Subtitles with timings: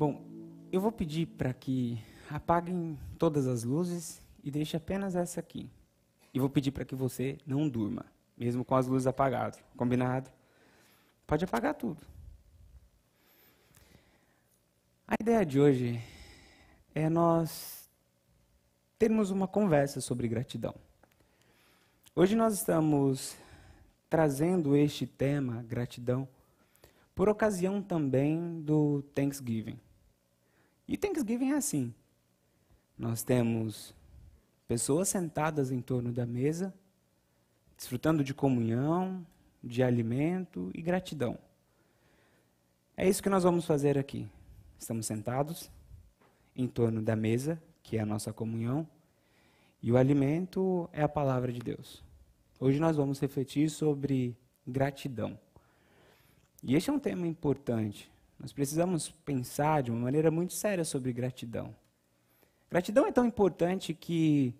[0.00, 0.24] Bom,
[0.72, 5.68] eu vou pedir para que apaguem todas as luzes e deixe apenas essa aqui.
[6.32, 9.62] E vou pedir para que você não durma, mesmo com as luzes apagadas.
[9.76, 10.30] Combinado?
[11.26, 12.00] Pode apagar tudo.
[15.06, 16.02] A ideia de hoje
[16.94, 17.86] é nós
[18.98, 20.74] termos uma conversa sobre gratidão.
[22.16, 23.36] Hoje nós estamos
[24.08, 26.26] trazendo este tema, gratidão,
[27.14, 29.78] por ocasião também do Thanksgiving.
[30.90, 31.94] E Thanksgiving é assim:
[32.98, 33.94] nós temos
[34.66, 36.74] pessoas sentadas em torno da mesa,
[37.76, 39.24] desfrutando de comunhão,
[39.62, 41.38] de alimento e gratidão.
[42.96, 44.28] É isso que nós vamos fazer aqui.
[44.80, 45.70] Estamos sentados
[46.56, 48.86] em torno da mesa, que é a nossa comunhão,
[49.80, 52.02] e o alimento é a palavra de Deus.
[52.58, 55.38] Hoje nós vamos refletir sobre gratidão.
[56.64, 58.09] E este é um tema importante.
[58.40, 61.74] Nós precisamos pensar de uma maneira muito séria sobre gratidão.
[62.70, 64.54] Gratidão é tão importante que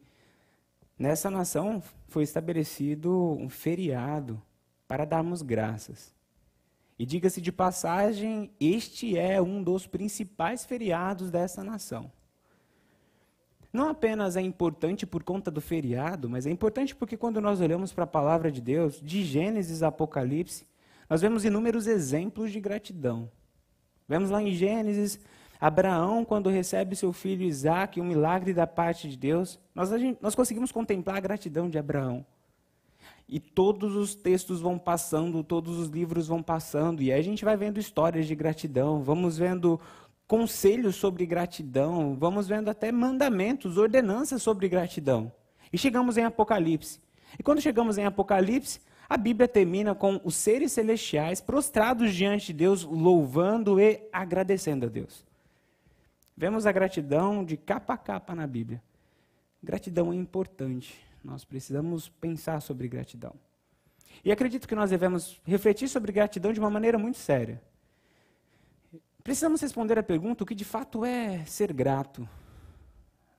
[0.98, 4.40] nessa nação foi estabelecido um feriado
[4.86, 6.14] para darmos graças.
[6.98, 12.12] E diga-se de passagem, este é um dos principais feriados dessa nação.
[13.72, 17.94] Não apenas é importante por conta do feriado, mas é importante porque quando nós olhamos
[17.94, 20.66] para a palavra de Deus, de Gênesis a Apocalipse,
[21.08, 23.30] nós vemos inúmeros exemplos de gratidão.
[24.10, 25.20] Vemos lá em Gênesis,
[25.60, 29.88] Abraão, quando recebe seu filho Isaac, um milagre da parte de Deus, nós,
[30.20, 32.26] nós conseguimos contemplar a gratidão de Abraão.
[33.28, 37.44] E todos os textos vão passando, todos os livros vão passando, e aí a gente
[37.44, 39.80] vai vendo histórias de gratidão, vamos vendo
[40.26, 45.30] conselhos sobre gratidão, vamos vendo até mandamentos, ordenanças sobre gratidão.
[45.72, 46.98] E chegamos em Apocalipse.
[47.38, 52.52] E quando chegamos em Apocalipse, a Bíblia termina com os seres celestiais prostrados diante de
[52.54, 55.26] Deus, louvando e agradecendo a Deus.
[56.34, 58.82] Vemos a gratidão de capa a capa na Bíblia.
[59.62, 63.34] Gratidão é importante nós precisamos pensar sobre gratidão.
[64.24, 67.62] E acredito que nós devemos refletir sobre gratidão de uma maneira muito séria.
[69.22, 72.28] Precisamos responder a pergunta: o que de fato é ser grato?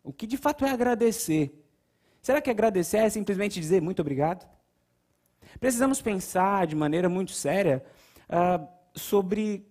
[0.04, 1.54] O que de fato é agradecer?
[2.22, 4.48] Será que agradecer é simplesmente dizer muito obrigado?
[5.60, 7.84] Precisamos pensar de maneira muito séria
[8.30, 9.66] uh, sobre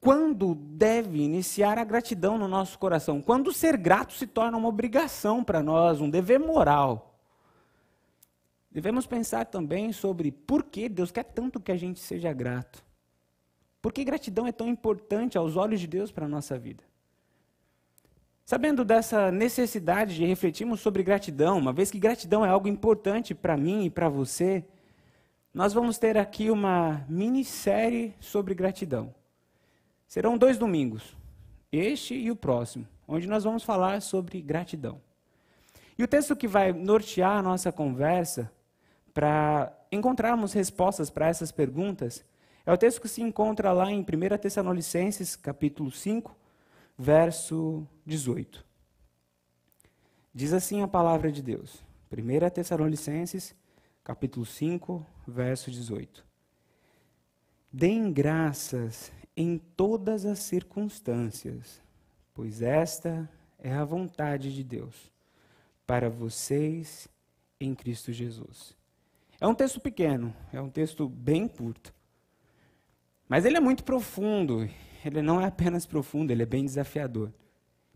[0.00, 3.20] quando deve iniciar a gratidão no nosso coração.
[3.20, 7.18] Quando ser grato se torna uma obrigação para nós, um dever moral.
[8.70, 12.84] Devemos pensar também sobre por que Deus quer tanto que a gente seja grato.
[13.80, 16.84] Por que gratidão é tão importante aos olhos de Deus para a nossa vida?
[18.44, 23.56] Sabendo dessa necessidade de refletirmos sobre gratidão, uma vez que gratidão é algo importante para
[23.56, 24.64] mim e para você,
[25.58, 29.12] nós vamos ter aqui uma minissérie sobre gratidão.
[30.06, 31.16] Serão dois domingos,
[31.72, 35.00] este e o próximo, onde nós vamos falar sobre gratidão.
[35.98, 38.52] E o texto que vai nortear a nossa conversa
[39.12, 42.24] para encontrarmos respostas para essas perguntas,
[42.64, 46.36] é o texto que se encontra lá em 1 Tessalonicenses, capítulo 5,
[46.96, 48.64] verso 18.
[50.32, 51.82] Diz assim a palavra de Deus.
[52.12, 53.56] 1 Tessalonicenses,
[54.08, 56.24] capítulo 5, verso 18.
[57.70, 61.82] Deem graças em todas as circunstâncias,
[62.32, 65.12] pois esta é a vontade de Deus
[65.86, 67.06] para vocês
[67.60, 68.74] em Cristo Jesus.
[69.38, 71.92] É um texto pequeno, é um texto bem curto.
[73.28, 74.66] Mas ele é muito profundo.
[75.04, 77.30] Ele não é apenas profundo, ele é bem desafiador.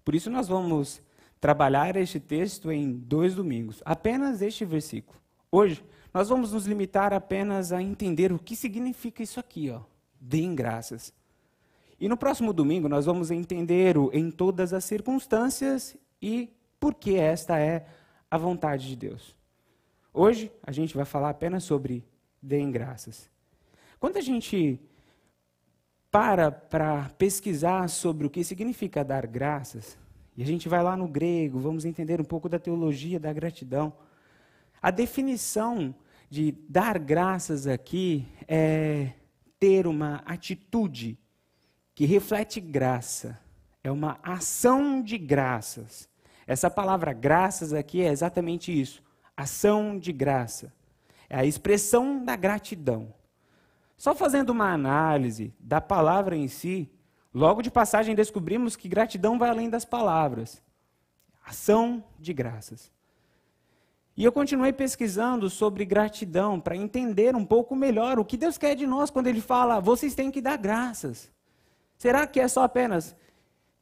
[0.04, 1.00] Por isso nós vamos
[1.40, 5.18] trabalhar este texto em dois domingos, apenas este versículo.
[5.50, 9.80] Hoje nós vamos nos limitar apenas a entender o que significa isso aqui, ó.
[10.20, 11.12] Deem graças.
[11.98, 17.16] E no próximo domingo nós vamos entender o em todas as circunstâncias e por que
[17.16, 17.86] esta é
[18.30, 19.36] a vontade de Deus.
[20.12, 22.04] Hoje a gente vai falar apenas sobre
[22.42, 23.30] deem graças.
[23.98, 24.80] Quando a gente
[26.10, 29.96] para para pesquisar sobre o que significa dar graças,
[30.36, 33.92] e a gente vai lá no grego, vamos entender um pouco da teologia da gratidão.
[34.80, 35.94] A definição
[36.32, 39.12] de dar graças aqui é
[39.60, 41.18] ter uma atitude
[41.94, 43.38] que reflete graça,
[43.84, 46.08] é uma ação de graças.
[46.46, 49.02] Essa palavra graças aqui é exatamente isso
[49.36, 50.72] ação de graça.
[51.28, 53.12] É a expressão da gratidão.
[53.94, 56.90] Só fazendo uma análise da palavra em si,
[57.34, 60.62] logo de passagem descobrimos que gratidão vai além das palavras.
[61.44, 62.90] Ação de graças.
[64.16, 68.74] E eu continuei pesquisando sobre gratidão para entender um pouco melhor o que Deus quer
[68.74, 71.30] de nós quando Ele fala, vocês têm que dar graças.
[71.96, 73.16] Será que é só apenas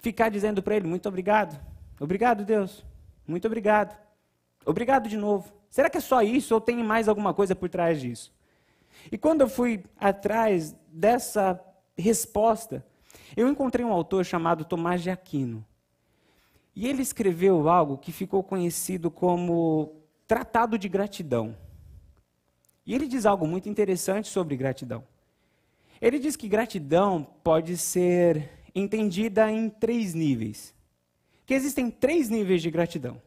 [0.00, 1.58] ficar dizendo para ele: muito obrigado,
[1.98, 2.84] obrigado, Deus,
[3.26, 3.96] muito obrigado,
[4.64, 5.52] obrigado de novo.
[5.70, 8.32] Será que é só isso ou tem mais alguma coisa por trás disso?
[9.10, 11.58] E quando eu fui atrás dessa
[11.96, 12.84] resposta,
[13.36, 15.64] eu encontrei um autor chamado Tomás de Aquino.
[16.74, 19.99] E ele escreveu algo que ficou conhecido como
[20.30, 21.56] Tratado de Gratidão.
[22.86, 25.04] E ele diz algo muito interessante sobre gratidão.
[26.00, 30.72] Ele diz que gratidão pode ser entendida em três níveis.
[31.44, 33.20] Que existem três níveis de gratidão.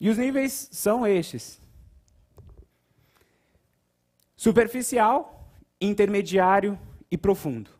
[0.00, 1.60] E os níveis são estes:
[4.34, 6.78] superficial, intermediário
[7.10, 7.70] e profundo.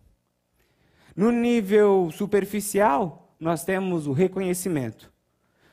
[1.17, 5.11] No nível superficial, nós temos o reconhecimento.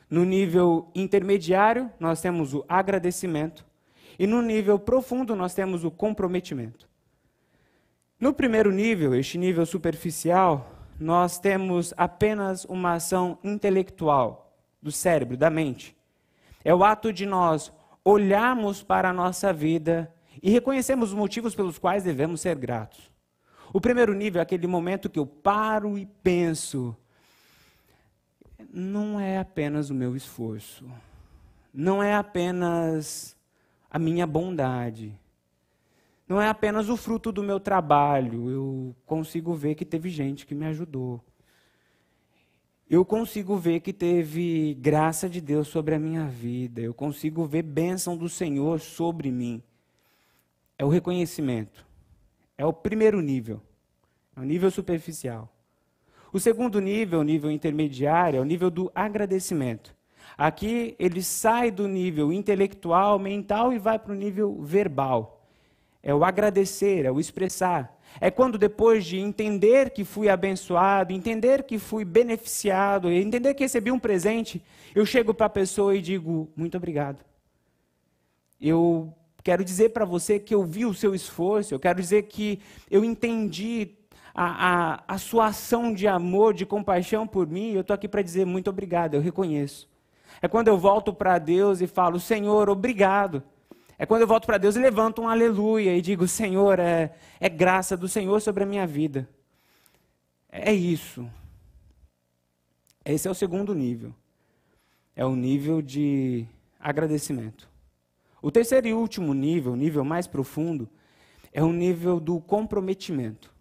[0.08, 3.66] No nível intermediário, nós temos o agradecimento.
[4.18, 6.88] E no nível profundo, nós temos o comprometimento.
[8.18, 15.50] No primeiro nível, este nível superficial, nós temos apenas uma ação intelectual do cérebro, da
[15.50, 15.94] mente.
[16.64, 17.72] É o ato de nós
[18.04, 20.12] olharmos para a nossa vida
[20.42, 23.10] e reconhecermos os motivos pelos quais devemos ser gratos.
[23.72, 26.96] O primeiro nível é aquele momento que eu paro e penso:
[28.72, 30.88] não é apenas o meu esforço,
[31.72, 33.36] não é apenas
[33.90, 35.18] a minha bondade,
[36.28, 38.50] não é apenas o fruto do meu trabalho.
[38.50, 41.22] Eu consigo ver que teve gente que me ajudou.
[42.88, 46.80] Eu consigo ver que teve graça de Deus sobre a minha vida.
[46.80, 49.62] Eu consigo ver bênção do Senhor sobre mim.
[50.78, 51.86] É o reconhecimento.
[52.56, 53.60] É o primeiro nível.
[54.36, 55.52] É o nível superficial.
[56.36, 59.94] O segundo nível, o nível intermediário, é o nível do agradecimento.
[60.36, 65.36] Aqui ele sai do nível intelectual, mental e vai para o nível verbal
[66.06, 67.98] é o agradecer, é o expressar.
[68.20, 73.90] É quando depois de entender que fui abençoado, entender que fui beneficiado, entender que recebi
[73.90, 74.62] um presente,
[74.94, 77.24] eu chego para a pessoa e digo: muito obrigado.
[78.60, 79.12] Eu
[79.42, 83.04] quero dizer para você que eu vi o seu esforço, eu quero dizer que eu
[83.04, 83.90] entendi
[84.38, 88.20] a, a, a sua ação de amor, de compaixão por mim, eu estou aqui para
[88.20, 89.88] dizer muito obrigado, eu reconheço.
[90.42, 93.42] É quando eu volto para Deus e falo: Senhor, obrigado.
[93.98, 97.48] É quando eu volto para Deus e levanto um aleluia e digo: Senhor, é, é
[97.48, 99.26] graça do Senhor sobre a minha vida.
[100.50, 101.26] É isso.
[103.02, 104.14] Esse é o segundo nível.
[105.14, 106.46] É o nível de
[106.78, 107.66] agradecimento.
[108.42, 110.86] O terceiro e último nível, o nível mais profundo,
[111.54, 113.55] é o nível do comprometimento.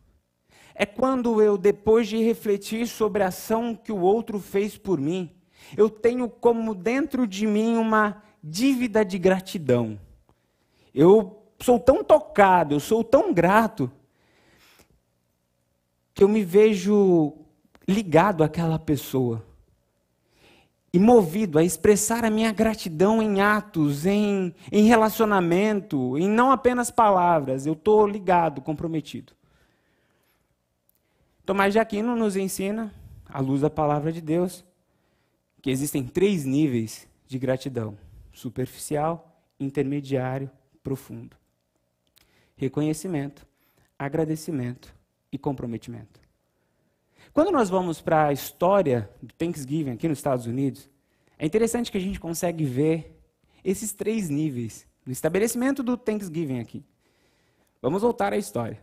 [0.75, 5.31] É quando eu, depois de refletir sobre a ação que o outro fez por mim,
[5.77, 9.97] eu tenho como dentro de mim uma dívida de gratidão.
[10.93, 13.89] Eu sou tão tocado, eu sou tão grato,
[16.13, 17.33] que eu me vejo
[17.87, 19.43] ligado àquela pessoa
[20.93, 26.89] e movido a expressar a minha gratidão em atos, em, em relacionamento, em não apenas
[26.89, 27.65] palavras.
[27.65, 29.33] Eu estou ligado, comprometido.
[31.45, 32.91] Tomás de Aquino nos ensina,
[33.27, 34.65] à luz da palavra de Deus,
[35.61, 37.95] que existem três níveis de gratidão:
[38.33, 40.49] superficial, intermediário
[40.81, 41.37] profundo.
[42.55, 43.45] Reconhecimento,
[43.97, 44.95] agradecimento
[45.31, 46.19] e comprometimento.
[47.31, 50.89] Quando nós vamos para a história do Thanksgiving aqui nos Estados Unidos,
[51.37, 53.21] é interessante que a gente consegue ver
[53.63, 56.83] esses três níveis no estabelecimento do Thanksgiving aqui.
[57.81, 58.81] Vamos voltar à história.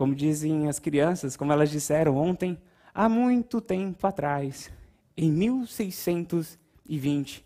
[0.00, 2.56] Como dizem as crianças, como elas disseram ontem,
[2.94, 4.72] há muito tempo atrás,
[5.14, 7.44] em 1620,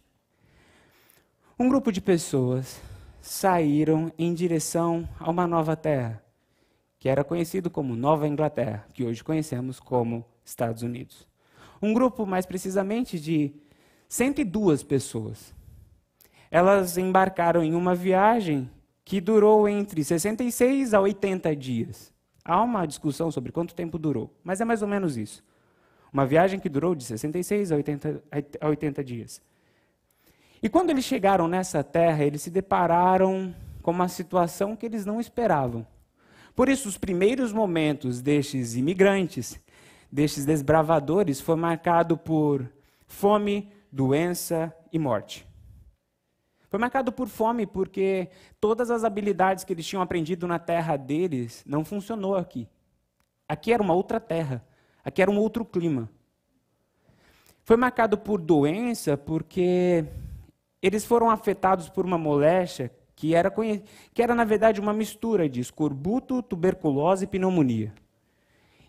[1.58, 2.80] um grupo de pessoas
[3.20, 6.22] saíram em direção a uma nova terra,
[7.00, 11.26] que era conhecido como Nova Inglaterra, que hoje conhecemos como Estados Unidos.
[11.82, 13.52] Um grupo, mais precisamente, de
[14.08, 15.52] 102 pessoas.
[16.52, 18.70] Elas embarcaram em uma viagem
[19.04, 22.13] que durou entre 66 a 80 dias.
[22.44, 25.42] Há uma discussão sobre quanto tempo durou, mas é mais ou menos isso.
[26.12, 28.22] Uma viagem que durou de 66 a 80,
[28.60, 29.42] a 80 dias.
[30.62, 35.20] E quando eles chegaram nessa terra, eles se depararam com uma situação que eles não
[35.20, 35.86] esperavam.
[36.54, 39.60] Por isso, os primeiros momentos destes imigrantes,
[40.10, 42.70] destes desbravadores, foi marcado por
[43.06, 45.46] fome, doença e morte.
[46.74, 48.28] Foi marcado por fome porque
[48.60, 52.66] todas as habilidades que eles tinham aprendido na terra deles não funcionou aqui.
[53.48, 54.60] Aqui era uma outra terra,
[55.04, 56.10] aqui era um outro clima.
[57.62, 60.04] Foi marcado por doença porque
[60.82, 63.52] eles foram afetados por uma moléstia que era,
[64.12, 67.94] que era, na verdade, uma mistura de escorbuto, tuberculose e pneumonia.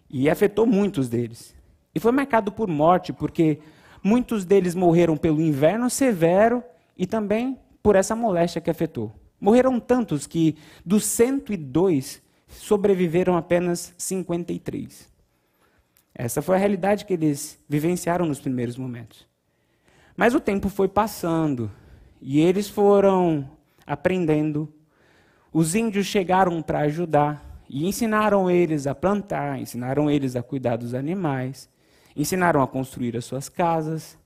[0.09, 1.53] E afetou muitos deles.
[1.93, 3.59] E foi marcado por morte, porque
[4.03, 6.63] muitos deles morreram pelo inverno severo
[6.97, 9.13] e também por essa moléstia que afetou.
[9.39, 15.07] Morreram tantos que dos 102 sobreviveram apenas 53.
[16.15, 19.27] Essa foi a realidade que eles vivenciaram nos primeiros momentos.
[20.17, 21.69] Mas o tempo foi passando
[22.19, 23.47] e eles foram
[23.85, 24.67] aprendendo.
[25.53, 30.95] Os índios chegaram para ajudar e ensinaram eles a plantar, ensinaram eles a cuidar dos
[30.95, 31.69] animais,
[32.15, 34.17] ensinaram a construir as suas casas.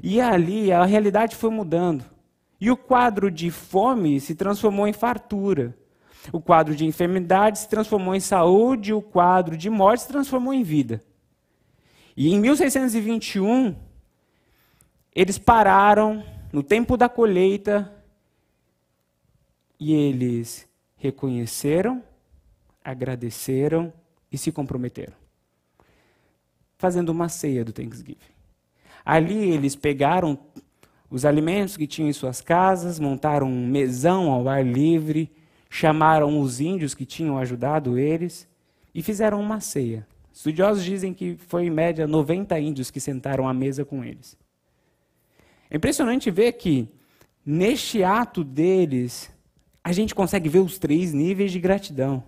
[0.00, 2.11] E ali a realidade foi mudando.
[2.62, 5.76] E o quadro de fome se transformou em fartura.
[6.30, 10.62] O quadro de enfermidade se transformou em saúde, o quadro de morte se transformou em
[10.62, 11.02] vida.
[12.16, 13.74] E em 1621,
[15.12, 17.92] eles pararam no tempo da colheita
[19.76, 20.64] e eles
[20.94, 22.00] reconheceram,
[22.84, 23.92] agradeceram
[24.30, 25.14] e se comprometeram.
[26.78, 28.20] Fazendo uma ceia do Thanksgiving.
[29.04, 30.38] Ali eles pegaram
[31.12, 35.30] os alimentos que tinham em suas casas, montaram um mesão ao ar livre,
[35.68, 38.48] chamaram os índios que tinham ajudado eles
[38.94, 40.06] e fizeram uma ceia.
[40.32, 44.38] Estudiosos dizem que foi em média 90 índios que sentaram à mesa com eles.
[45.70, 46.88] É impressionante ver que
[47.44, 49.30] neste ato deles
[49.84, 52.24] a gente consegue ver os três níveis de gratidão.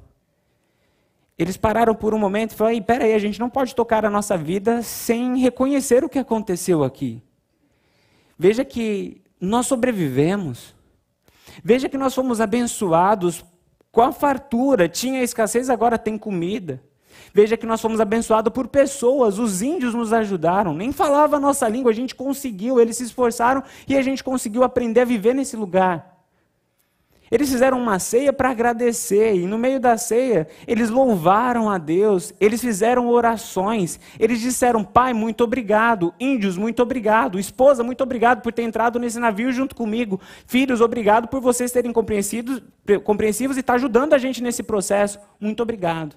[1.38, 4.36] Eles pararam por um momento e falaram: peraí, a gente não pode tocar a nossa
[4.36, 7.22] vida sem reconhecer o que aconteceu aqui.
[8.38, 10.74] Veja que nós sobrevivemos.
[11.62, 13.44] Veja que nós fomos abençoados
[13.92, 14.88] com a fartura.
[14.88, 16.82] Tinha escassez, agora tem comida.
[17.32, 21.68] Veja que nós fomos abençoados por pessoas, os índios nos ajudaram, nem falava a nossa
[21.68, 25.56] língua, a gente conseguiu, eles se esforçaram e a gente conseguiu aprender a viver nesse
[25.56, 26.13] lugar.
[27.34, 32.32] Eles fizeram uma ceia para agradecer, e no meio da ceia, eles louvaram a Deus,
[32.38, 38.52] eles fizeram orações, eles disseram: Pai, muito obrigado, índios, muito obrigado, esposa, muito obrigado por
[38.52, 42.62] ter entrado nesse navio junto comigo, filhos, obrigado por vocês terem compreensivos
[43.56, 46.14] e estar tá ajudando a gente nesse processo, muito obrigado.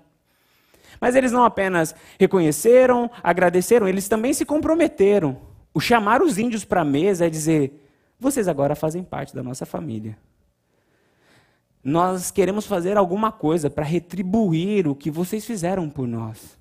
[1.02, 5.36] Mas eles não apenas reconheceram, agradeceram, eles também se comprometeram.
[5.74, 7.84] O chamar os índios para a mesa é dizer:
[8.20, 10.16] vocês agora fazem parte da nossa família
[11.88, 16.60] nós queremos fazer alguma coisa para retribuir o que vocês fizeram por nós.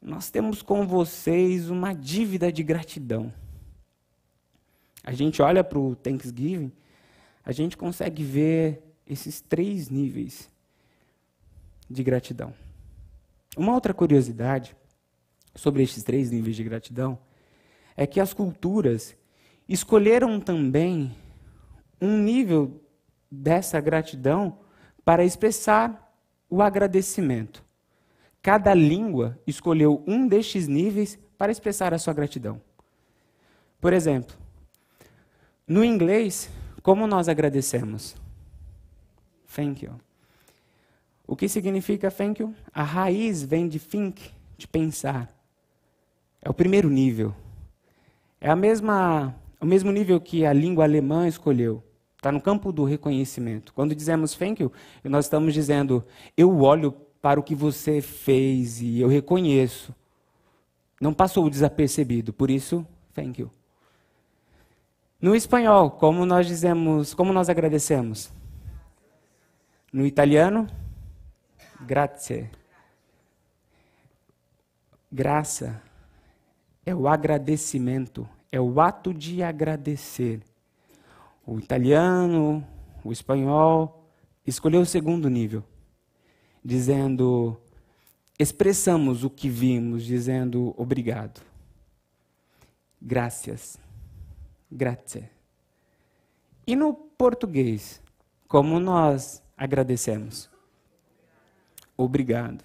[0.00, 3.34] Nós temos com vocês uma dívida de gratidão.
[5.02, 6.70] A gente olha para o Thanksgiving,
[7.44, 10.48] a gente consegue ver esses três níveis
[11.90, 12.54] de gratidão.
[13.56, 14.76] Uma outra curiosidade
[15.52, 17.18] sobre esses três níveis de gratidão
[17.96, 19.16] é que as culturas
[19.68, 21.12] escolheram também
[22.00, 22.81] um nível
[23.34, 24.58] dessa gratidão
[25.02, 26.14] para expressar
[26.50, 27.64] o agradecimento.
[28.42, 32.60] Cada língua escolheu um destes níveis para expressar a sua gratidão.
[33.80, 34.36] Por exemplo,
[35.66, 36.50] no inglês,
[36.82, 38.14] como nós agradecemos?
[39.54, 39.92] Thank you.
[41.26, 42.54] O que significa thank you?
[42.72, 45.34] A raiz vem de think, de pensar.
[46.42, 47.34] É o primeiro nível.
[48.40, 51.82] É a mesma, o mesmo nível que a língua alemã escolheu.
[52.22, 53.74] Está no campo do reconhecimento.
[53.74, 54.70] Quando dizemos thank you,
[55.02, 56.04] nós estamos dizendo,
[56.36, 59.92] eu olho para o que você fez e eu reconheço.
[61.00, 63.50] Não passou desapercebido, por isso, thank you.
[65.20, 68.32] No espanhol, como nós dizemos, como nós agradecemos?
[69.92, 70.68] No italiano,
[71.80, 72.48] grazie.
[75.10, 75.82] Graça
[76.86, 80.40] é o agradecimento, é o ato de agradecer
[81.46, 82.66] o italiano,
[83.04, 84.06] o espanhol,
[84.46, 85.64] escolheu o segundo nível,
[86.64, 87.56] dizendo:
[88.38, 91.40] expressamos o que vimos, dizendo obrigado.
[93.00, 93.78] Graças.
[94.70, 95.28] Grazie.
[96.66, 98.00] E no português,
[98.46, 100.48] como nós agradecemos?
[101.96, 102.64] Obrigado.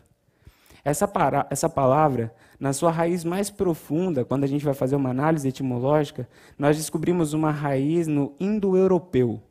[0.84, 5.10] Essa, para, essa palavra na sua raiz mais profunda, quando a gente vai fazer uma
[5.10, 9.42] análise etimológica, nós descobrimos uma raiz no indo-europeu,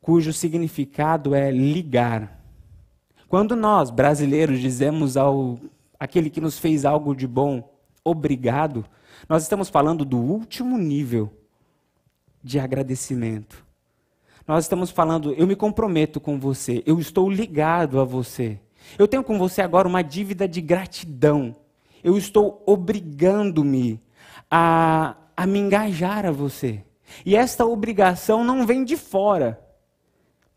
[0.00, 2.40] cujo significado é ligar.
[3.28, 5.58] Quando nós, brasileiros, dizemos ao
[6.00, 7.74] aquele que nos fez algo de bom,
[8.04, 8.86] obrigado,
[9.28, 11.30] nós estamos falando do último nível
[12.42, 13.66] de agradecimento.
[14.46, 18.58] Nós estamos falando, eu me comprometo com você, eu estou ligado a você.
[18.98, 21.54] Eu tenho com você agora uma dívida de gratidão
[22.02, 24.00] eu estou obrigando-me
[24.50, 26.82] a, a me engajar a você.
[27.24, 29.58] E esta obrigação não vem de fora.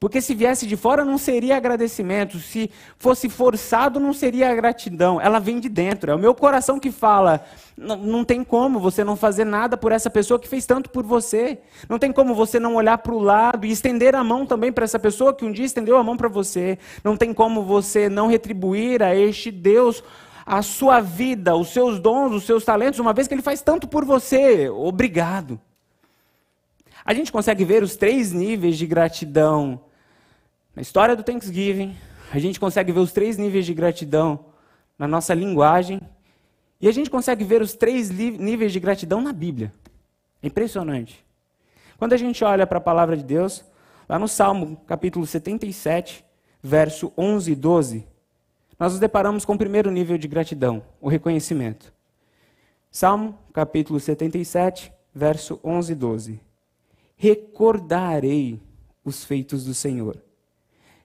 [0.02, 5.22] Porque se viesse de fora não seria agradecimento, se fosse forçado não seria gratidão.
[5.22, 6.10] Ela vem de dentro.
[6.10, 7.46] É o meu coração que fala:
[7.78, 11.60] não, tem como você não fazer nada por essa pessoa que fez tanto por você.
[11.88, 14.86] Não tem como você não olhar para o lado e estender a mão também para
[14.86, 16.80] essa pessoa que um dia estendeu a mão para você.
[17.04, 20.04] Não tem como você não retribuir a este Deus
[20.52, 23.88] a sua vida, os seus dons, os seus talentos, uma vez que ele faz tanto
[23.88, 24.68] por você.
[24.68, 25.58] Obrigado.
[27.06, 29.80] A gente consegue ver os três níveis de gratidão
[30.76, 31.96] na história do Thanksgiving,
[32.34, 34.48] a gente consegue ver os três níveis de gratidão
[35.00, 36.02] na nossa linguagem,
[36.82, 39.72] e a gente consegue ver os três níveis de gratidão na Bíblia.
[40.44, 41.26] É impressionante.
[41.98, 43.64] Quando a gente olha para a palavra de Deus,
[44.08, 46.26] lá no Salmo capítulo 77,
[46.62, 48.11] verso 11 e 12,
[48.82, 51.94] nós nos deparamos com o primeiro nível de gratidão, o reconhecimento.
[52.90, 56.40] Salmo capítulo 77, verso 11 e 12.
[57.16, 58.60] Recordarei
[59.06, 60.20] os feitos do Senhor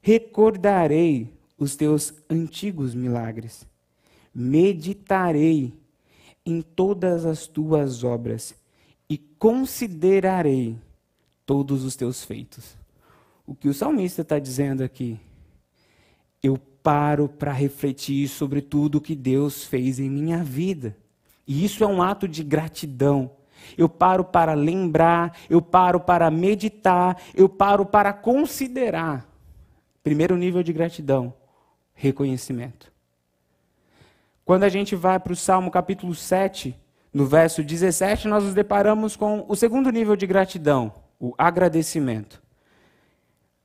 [0.00, 3.66] Recordarei os teus antigos milagres.
[4.34, 5.74] Meditarei
[6.46, 8.54] em todas as tuas obras
[9.06, 10.78] e considerarei
[11.44, 12.74] todos os teus feitos.
[13.46, 15.20] O que o salmista está dizendo aqui?
[16.42, 16.56] Eu
[16.86, 20.96] paro para refletir sobre tudo que Deus fez em minha vida.
[21.44, 23.32] E isso é um ato de gratidão.
[23.76, 29.26] Eu paro para lembrar, eu paro para meditar, eu paro para considerar
[30.06, 31.34] Primeiro nível de gratidão,
[31.92, 32.92] reconhecimento.
[34.44, 36.78] Quando a gente vai para o Salmo capítulo 7,
[37.12, 42.40] no verso 17, nós nos deparamos com o segundo nível de gratidão, o agradecimento.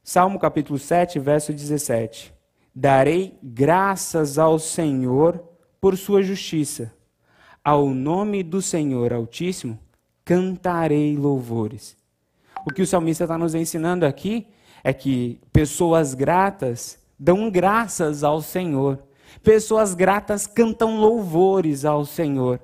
[0.04, 2.34] Salmo capítulo 7, verso 17.
[2.74, 5.44] Darei graças ao Senhor
[5.80, 6.94] por sua justiça.
[7.64, 9.78] Ao nome do Senhor Altíssimo
[10.24, 11.98] cantarei louvores.
[12.66, 14.48] O que o salmista está nos ensinando aqui
[14.84, 19.00] é que pessoas gratas dão graças ao Senhor.
[19.44, 22.60] Pessoas gratas cantam louvores ao Senhor.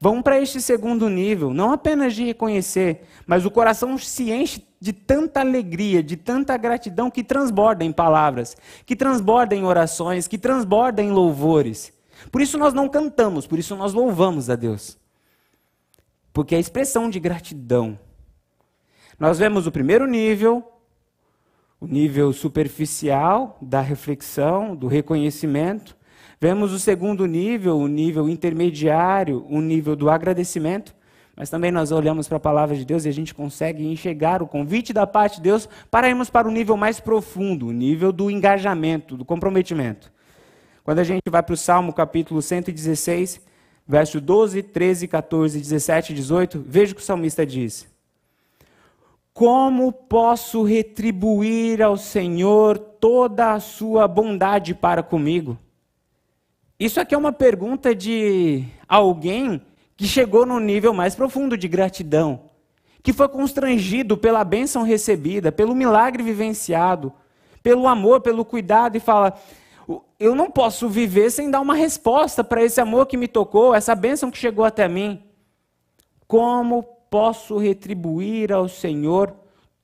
[0.00, 4.92] Vão para este segundo nível, não apenas de reconhecer, mas o coração se enche de
[4.92, 11.00] tanta alegria, de tanta gratidão que transborda em palavras, que transborda em orações, que transborda
[11.00, 11.92] em louvores.
[12.32, 14.98] Por isso nós não cantamos, por isso nós louvamos a Deus.
[16.32, 17.96] Porque é a expressão de gratidão.
[19.20, 20.68] Nós vemos o primeiro nível,
[21.80, 25.96] o nível superficial da reflexão, do reconhecimento.
[26.40, 30.92] Vemos o segundo nível, o nível intermediário, o nível do agradecimento.
[31.36, 34.46] Mas também nós olhamos para a palavra de Deus e a gente consegue enxergar o
[34.46, 38.30] convite da parte de Deus para irmos para o nível mais profundo, o nível do
[38.30, 40.12] engajamento, do comprometimento.
[40.84, 43.40] Quando a gente vai para o Salmo capítulo 116,
[43.86, 47.90] verso 12, 13, 14, 17 e 18, veja o que o salmista diz.
[49.32, 55.56] Como posso retribuir ao Senhor toda a sua bondade para comigo?
[56.78, 59.62] Isso aqui é uma pergunta de alguém
[59.96, 62.44] que chegou no nível mais profundo de gratidão,
[63.02, 67.12] que foi constrangido pela bênção recebida, pelo milagre vivenciado,
[67.62, 69.34] pelo amor, pelo cuidado, e fala:
[70.18, 73.94] Eu não posso viver sem dar uma resposta para esse amor que me tocou, essa
[73.94, 75.22] bênção que chegou até mim.
[76.26, 79.34] Como posso retribuir ao Senhor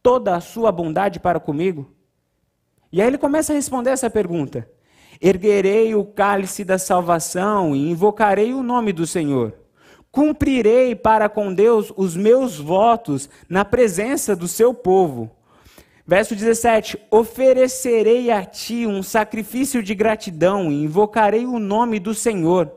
[0.02, 1.92] toda a sua bondade para comigo?
[2.90, 4.68] E aí ele começa a responder essa pergunta:
[5.20, 9.57] Erguerei o cálice da salvação e invocarei o nome do Senhor.
[10.10, 15.30] Cumprirei para com Deus os meus votos na presença do seu povo.
[16.06, 22.72] Verso 17: Oferecerei a ti um sacrifício de gratidão e invocarei o nome do Senhor.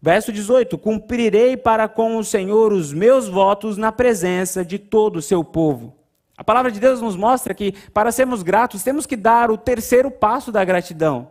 [0.00, 5.22] Verso 18: Cumprirei para com o Senhor os meus votos na presença de todo o
[5.22, 5.96] seu povo.
[6.36, 10.10] A palavra de Deus nos mostra que, para sermos gratos, temos que dar o terceiro
[10.10, 11.30] passo da gratidão,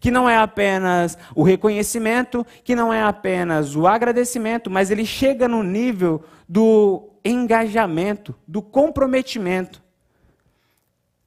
[0.00, 5.48] que não é apenas o reconhecimento, que não é apenas o agradecimento, mas ele chega
[5.48, 9.82] no nível do engajamento, do comprometimento.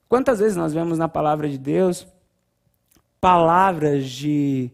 [0.07, 2.07] Quantas vezes nós vemos na palavra de Deus
[3.19, 4.69] palavras de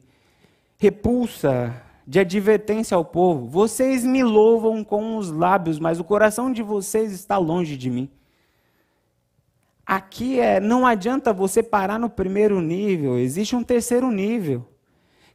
[0.78, 1.74] repulsa,
[2.06, 3.48] de advertência ao povo.
[3.48, 8.10] Vocês me louvam com os lábios, mas o coração de vocês está longe de mim.
[9.92, 14.66] Aqui é, não adianta você parar no primeiro nível, existe um terceiro nível,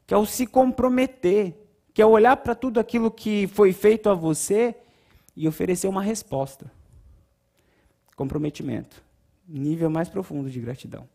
[0.06, 1.54] que é o se comprometer,
[1.92, 4.74] que é olhar para tudo aquilo que foi feito a você
[5.36, 6.72] e oferecer uma resposta.
[8.16, 9.04] Comprometimento.
[9.46, 11.06] Nível mais profundo de gratidão.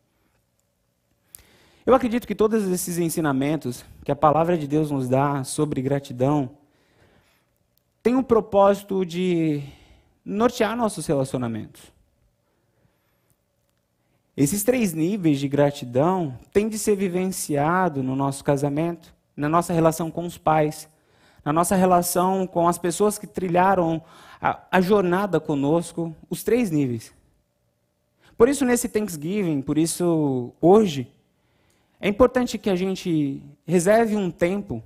[1.84, 6.58] Eu acredito que todos esses ensinamentos que a palavra de Deus nos dá sobre gratidão
[8.04, 9.64] têm o propósito de
[10.24, 11.91] nortear nossos relacionamentos.
[14.36, 20.10] Esses três níveis de gratidão têm de ser vivenciado no nosso casamento, na nossa relação
[20.10, 20.88] com os pais,
[21.44, 24.02] na nossa relação com as pessoas que trilharam
[24.40, 27.12] a, a jornada conosco, os três níveis.
[28.36, 31.12] Por isso, nesse Thanksgiving, por isso, hoje,
[32.00, 34.82] é importante que a gente reserve um tempo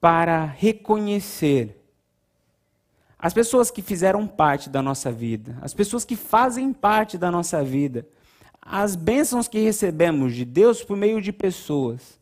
[0.00, 1.80] para reconhecer
[3.18, 7.62] as pessoas que fizeram parte da nossa vida, as pessoas que fazem parte da nossa
[7.62, 8.06] vida,
[8.64, 12.18] as bênçãos que recebemos de Deus por meio de pessoas.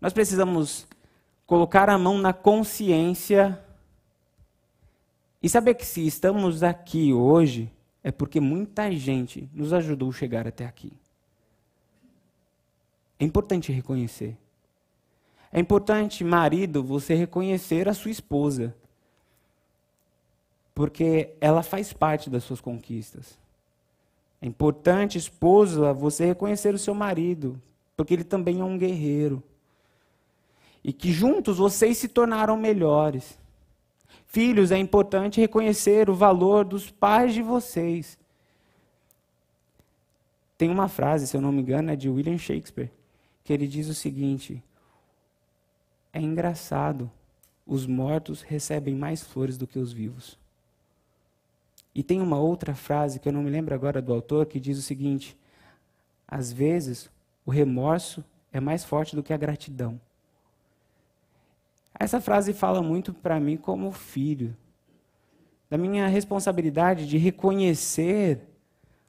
[0.00, 0.86] Nós precisamos
[1.46, 3.62] colocar a mão na consciência
[5.42, 7.70] e saber que se estamos aqui hoje
[8.02, 10.92] é porque muita gente nos ajudou a chegar até aqui.
[13.18, 14.36] É importante reconhecer.
[15.52, 18.74] É importante, marido, você reconhecer a sua esposa.
[20.74, 23.38] Porque ela faz parte das suas conquistas.
[24.40, 27.60] É importante, esposa, você reconhecer o seu marido,
[27.96, 29.42] porque ele também é um guerreiro.
[30.84, 33.38] E que juntos vocês se tornaram melhores.
[34.26, 38.18] Filhos, é importante reconhecer o valor dos pais de vocês.
[40.58, 42.90] Tem uma frase, se eu não me engano, é de William Shakespeare,
[43.44, 44.62] que ele diz o seguinte:
[46.12, 47.10] É engraçado,
[47.66, 50.38] os mortos recebem mais flores do que os vivos.
[51.96, 54.76] E tem uma outra frase que eu não me lembro agora do autor que diz
[54.76, 55.34] o seguinte:
[56.28, 57.10] às vezes
[57.46, 59.98] o remorso é mais forte do que a gratidão.
[61.98, 64.54] Essa frase fala muito para mim como filho,
[65.70, 68.42] da minha responsabilidade de reconhecer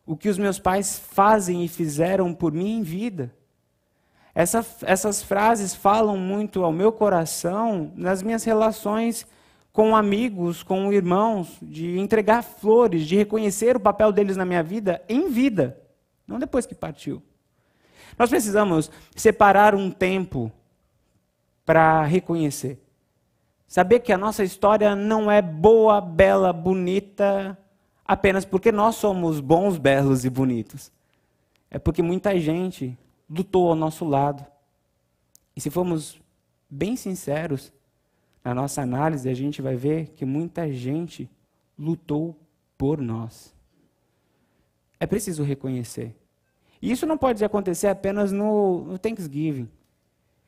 [0.05, 3.33] o que os meus pais fazem e fizeram por mim em vida.
[4.33, 9.27] Essa, essas frases falam muito ao meu coração nas minhas relações
[9.77, 15.03] com amigos, com irmãos, de entregar flores, de reconhecer o papel deles na minha vida
[15.07, 15.79] em vida,
[16.25, 17.21] não depois que partiu.
[18.17, 20.51] Nós precisamos separar um tempo
[21.63, 22.81] para reconhecer.
[23.67, 27.55] Saber que a nossa história não é boa, bela, bonita,
[28.03, 30.91] apenas porque nós somos bons, belos e bonitos.
[31.69, 32.97] É porque muita gente
[33.29, 34.43] lutou ao nosso lado.
[35.55, 36.19] E se formos
[36.67, 37.71] bem sinceros,
[38.47, 41.29] na nossa análise, a gente vai ver que muita gente
[41.77, 42.33] lutou
[42.77, 43.53] por nós.
[44.97, 46.15] É preciso reconhecer.
[46.81, 49.67] E isso não pode acontecer apenas no, no Thanksgiving.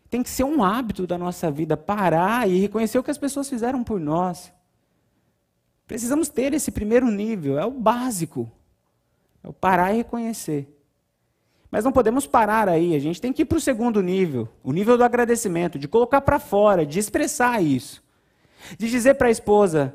[0.09, 3.49] Tem que ser um hábito da nossa vida parar e reconhecer o que as pessoas
[3.49, 4.49] fizeram por nós.
[5.85, 8.49] Precisamos ter esse primeiro nível, é o básico.
[9.43, 10.73] É o parar e reconhecer.
[11.71, 14.71] Mas não podemos parar aí, a gente tem que ir para o segundo nível, o
[14.71, 18.03] nível do agradecimento, de colocar para fora, de expressar isso.
[18.77, 19.93] De dizer para a esposa: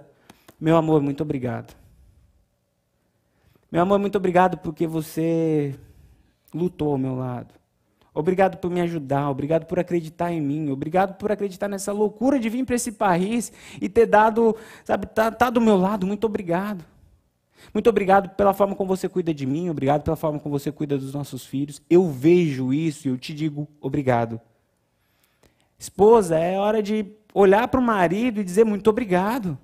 [0.61, 1.75] Meu amor, muito obrigado.
[3.71, 5.75] Meu amor, muito obrigado porque você
[6.55, 7.53] lutou ao meu lado.
[8.15, 12.49] Obrigado por me ajudar, obrigado por acreditar em mim, obrigado por acreditar nessa loucura de
[12.49, 16.85] vir para esse país e ter dado, sabe, tá, tá do meu lado, muito obrigado.
[17.73, 20.99] Muito obrigado pela forma como você cuida de mim, obrigado pela forma como você cuida
[20.99, 21.81] dos nossos filhos.
[21.89, 24.41] Eu vejo isso e eu te digo obrigado.
[25.79, 29.59] Esposa, é hora de olhar para o marido e dizer muito obrigado.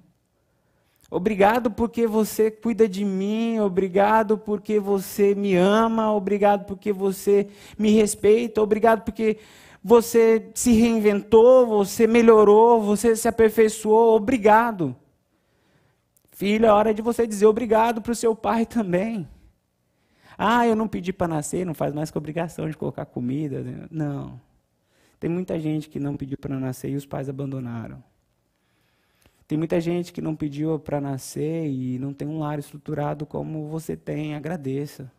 [1.11, 7.91] Obrigado porque você cuida de mim, obrigado porque você me ama, obrigado porque você me
[7.91, 9.39] respeita, obrigado porque
[9.83, 14.95] você se reinventou, você melhorou, você se aperfeiçoou, obrigado.
[16.41, 19.29] Filho, é hora de você dizer obrigado para o seu pai também.
[20.39, 23.63] Ah, eu não pedi para nascer, não faz mais que obrigação de colocar comida.
[23.91, 24.41] Não.
[25.19, 28.03] Tem muita gente que não pediu para nascer e os pais abandonaram.
[29.47, 33.69] Tem muita gente que não pediu para nascer e não tem um lar estruturado como
[33.69, 34.35] você tem.
[34.35, 35.13] Agradeça.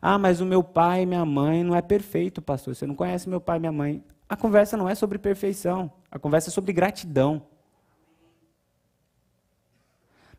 [0.00, 2.74] Ah, mas o meu pai e minha mãe não é perfeito, pastor.
[2.74, 4.02] Você não conhece meu pai e minha mãe.
[4.28, 5.92] A conversa não é sobre perfeição.
[6.10, 7.51] A conversa é sobre gratidão.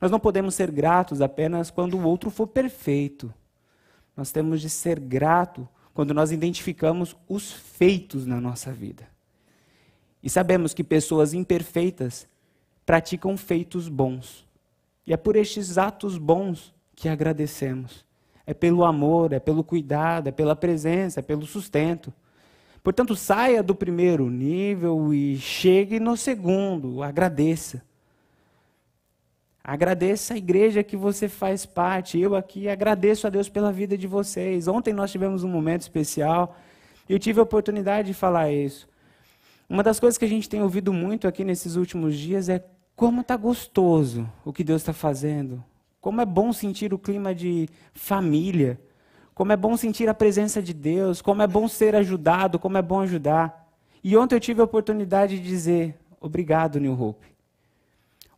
[0.04, 3.34] Nós não podemos ser gratos apenas quando o outro for perfeito.
[4.18, 9.08] Nós temos de ser grato quando nós identificamos os feitos na nossa vida.
[10.22, 12.28] E sabemos que pessoas imperfeitas
[12.86, 14.46] praticam feitos bons.
[15.08, 18.06] E é por estes atos bons que agradecemos.
[18.46, 22.13] É pelo amor, é pelo cuidado, é pela presença, é pelo sustento.
[22.84, 27.82] Portanto, saia do primeiro nível e chegue no segundo, agradeça.
[29.65, 32.19] Agradeça a igreja que você faz parte.
[32.19, 34.67] Eu aqui agradeço a Deus pela vida de vocês.
[34.67, 36.58] Ontem nós tivemos um momento especial
[37.08, 38.89] e eu tive a oportunidade de falar isso.
[39.69, 42.62] Uma das coisas que a gente tem ouvido muito aqui nesses últimos dias é
[42.93, 45.63] como está gostoso o que Deus está fazendo.
[46.02, 48.78] Como é bom sentir o clima de família.
[49.34, 52.82] como é bom sentir a presença de Deus, como é bom ser ajudado, como é
[52.82, 53.73] bom ajudar.
[54.04, 57.33] E ontem eu tive a oportunidade de dizer: obrigado, New Hope.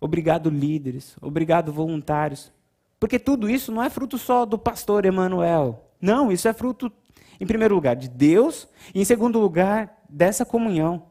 [0.06, 1.18] Obrigado, líderes.
[1.20, 2.52] Obrigado, voluntários.
[3.00, 5.84] Porque tudo isso não é fruto só do pastor Emanuel.
[6.00, 6.92] Não, isso é fruto,
[7.40, 11.08] em primeiro lugar, de Deus, e em segundo lugar, dessa comunhão.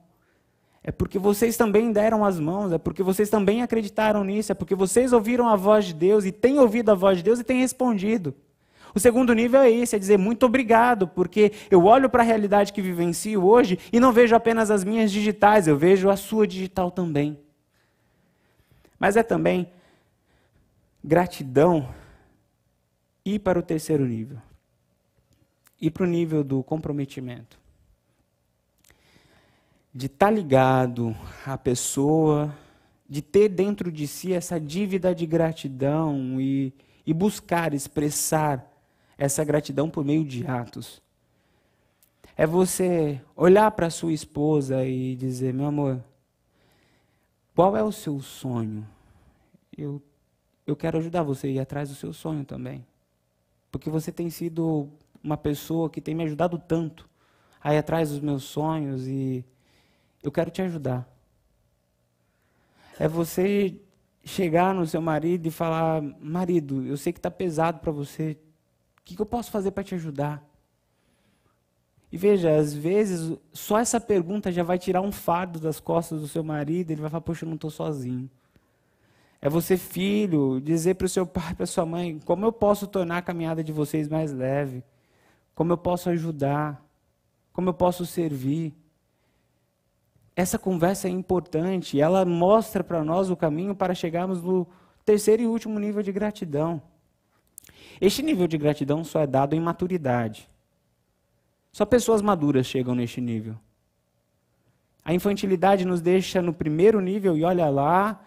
[0.81, 4.77] É porque vocês também deram as mãos, é porque vocês também acreditaram nisso, é porque
[4.77, 7.63] vocês ouviram a voz de Deus e têm ouvido a voz de Deus e têm
[7.63, 8.33] respondido.
[8.95, 12.73] O segundo nível é esse, é dizer muito obrigado, porque eu olho para a realidade
[12.73, 16.93] que vivencio hoje e não vejo apenas as minhas digitais, eu vejo a sua digital
[16.93, 17.44] também.
[19.05, 19.71] Mas é também
[21.05, 21.95] gratidão
[23.23, 24.39] ir para o terceiro nível.
[25.79, 27.61] Ir para o nível do comprometimento.
[29.95, 31.15] De estar tá ligado
[31.45, 32.57] à pessoa,
[33.07, 36.73] de ter dentro de si essa dívida de gratidão e,
[37.05, 38.67] e buscar expressar
[39.19, 41.03] essa gratidão por meio de atos.
[42.35, 46.03] É você olhar para sua esposa e dizer: meu amor,
[47.55, 48.94] qual é o seu sonho?
[49.77, 50.03] Eu,
[50.67, 52.87] eu quero ajudar você a ir atrás do seu sonho também.
[53.71, 54.89] Porque você tem sido
[55.23, 57.09] uma pessoa que tem me ajudado tanto
[57.61, 59.45] a ir atrás dos meus sonhos e
[60.23, 61.09] eu quero te ajudar.
[62.99, 63.81] É você
[64.25, 68.39] chegar no seu marido e falar: marido, eu sei que está pesado para você,
[68.99, 70.43] o que, que eu posso fazer para te ajudar?
[72.13, 76.29] E veja, às vezes, só essa pergunta já vai tirar um fardo das costas do
[76.29, 78.31] seu marido, ele vai falar, poxa, eu não estou sozinho.
[79.45, 83.19] É você, filho, dizer para o seu pai, para sua mãe, como eu posso tornar
[83.19, 84.83] a caminhada de vocês mais leve?
[85.55, 86.83] Como eu posso ajudar?
[87.53, 88.75] Como eu posso servir?
[90.35, 94.67] Essa conversa é importante, ela mostra para nós o caminho para chegarmos no
[95.05, 96.81] terceiro e último nível de gratidão.
[98.01, 100.49] Este nível de gratidão só é dado em maturidade.
[101.71, 103.57] Só pessoas maduras chegam neste nível.
[105.05, 108.25] A infantilidade nos deixa no primeiro nível e olha lá,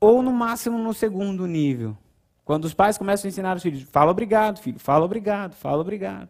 [0.00, 1.96] ou no máximo no segundo nível.
[2.44, 6.28] Quando os pais começam a ensinar os filhos, fala obrigado, filho, fala obrigado, fala obrigado.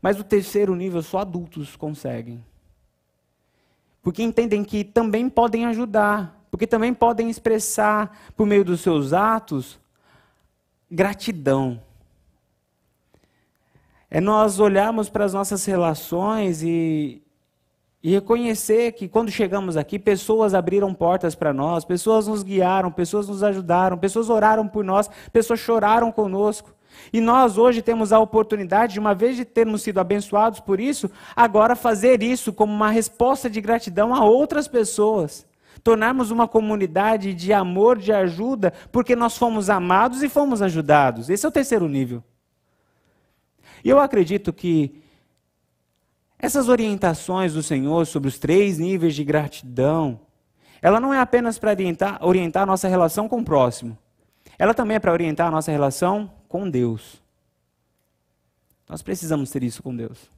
[0.00, 2.44] Mas o terceiro nível só adultos conseguem.
[4.02, 9.80] Porque entendem que também podem ajudar, porque também podem expressar, por meio dos seus atos,
[10.88, 11.82] gratidão.
[14.08, 17.20] É nós olharmos para as nossas relações e,
[18.06, 23.26] e reconhecer que quando chegamos aqui, pessoas abriram portas para nós, pessoas nos guiaram, pessoas
[23.26, 26.72] nos ajudaram, pessoas oraram por nós, pessoas choraram conosco.
[27.12, 31.10] E nós hoje temos a oportunidade, de uma vez de termos sido abençoados por isso,
[31.34, 35.44] agora fazer isso como uma resposta de gratidão a outras pessoas
[35.82, 41.28] tornarmos uma comunidade de amor, de ajuda, porque nós fomos amados e fomos ajudados.
[41.28, 42.22] Esse é o terceiro nível.
[43.84, 45.02] E eu acredito que
[46.38, 50.20] essas orientações do Senhor sobre os três níveis de gratidão,
[50.82, 53.96] ela não é apenas para orientar, orientar a nossa relação com o próximo,
[54.58, 57.22] ela também é para orientar a nossa relação com Deus.
[58.88, 60.30] Nós precisamos ter isso com Deus.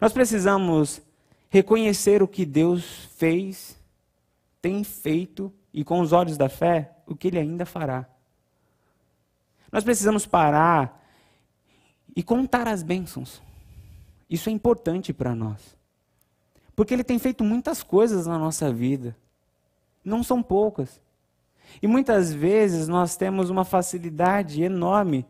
[0.00, 1.00] Nós precisamos
[1.48, 3.78] reconhecer o que Deus fez
[4.60, 8.06] tem feito e com os olhos da fé o que ele ainda fará.
[9.72, 11.00] Nós precisamos parar
[12.14, 13.40] e contar as bênçãos.
[14.30, 15.76] Isso é importante para nós.
[16.76, 19.16] Porque ele tem feito muitas coisas na nossa vida.
[20.04, 21.00] Não são poucas.
[21.82, 25.26] E muitas vezes nós temos uma facilidade enorme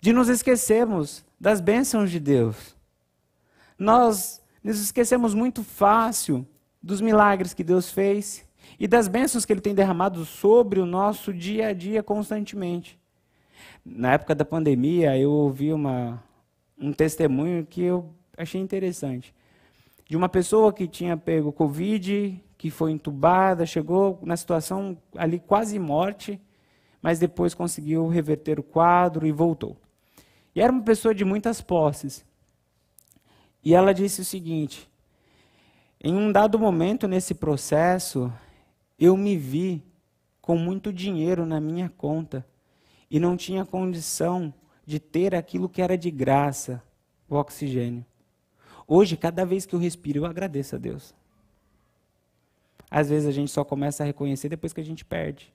[0.00, 2.76] de nos esquecermos das bênçãos de Deus.
[3.76, 6.46] Nós nos esquecemos muito fácil
[6.82, 8.46] dos milagres que Deus fez
[8.78, 12.98] e das bênçãos que Ele tem derramado sobre o nosso dia a dia constantemente.
[13.84, 16.22] Na época da pandemia, eu ouvi uma,
[16.78, 19.34] um testemunho que eu achei interessante.
[20.06, 25.78] De uma pessoa que tinha pego Covid, que foi entubada, chegou na situação ali quase
[25.78, 26.40] morte,
[27.02, 29.76] mas depois conseguiu reverter o quadro e voltou.
[30.54, 32.24] E era uma pessoa de muitas posses.
[33.62, 34.88] E ela disse o seguinte:
[36.02, 38.32] em um dado momento nesse processo,
[38.98, 39.82] eu me vi
[40.40, 42.46] com muito dinheiro na minha conta
[43.10, 44.54] e não tinha condição
[44.86, 46.82] de ter aquilo que era de graça,
[47.28, 48.04] o oxigênio.
[48.90, 51.14] Hoje, cada vez que eu respiro, eu agradeço a Deus.
[52.90, 55.52] Às vezes a gente só começa a reconhecer depois que a gente perde.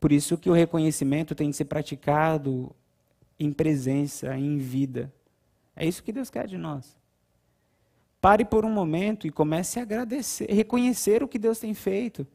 [0.00, 2.74] Por isso que o reconhecimento tem que ser praticado
[3.38, 5.12] em presença, em vida.
[5.76, 6.98] É isso que Deus quer de nós.
[8.20, 12.26] Pare por um momento e comece a agradecer, reconhecer o que Deus tem feito.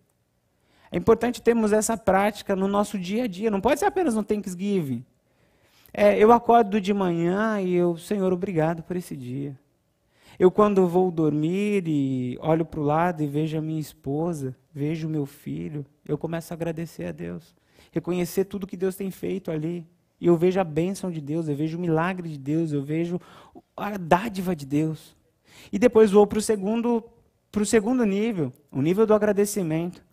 [0.89, 3.51] É importante termos essa prática no nosso dia a dia.
[3.51, 5.03] Não pode ser apenas no Thanksgiving.
[5.93, 9.57] É, eu acordo de manhã e eu, Senhor, obrigado por esse dia.
[10.37, 15.07] Eu, quando vou dormir e olho para o lado e vejo a minha esposa, vejo
[15.07, 17.55] o meu filho, eu começo a agradecer a Deus.
[17.91, 19.87] Reconhecer tudo que Deus tem feito ali.
[20.19, 23.19] E eu vejo a bênção de Deus, eu vejo o milagre de Deus, eu vejo
[23.75, 25.15] a dádiva de Deus.
[25.71, 27.03] E depois vou para o segundo,
[27.51, 30.03] pro segundo nível, o nível do agradecimento.